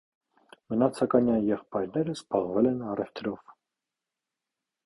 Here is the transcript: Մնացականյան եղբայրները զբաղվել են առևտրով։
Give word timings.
Մնացականյան 0.73 1.45
եղբայրները 1.49 2.15
զբաղվել 2.17 2.71
են 2.73 2.83
առևտրով։ 2.95 3.55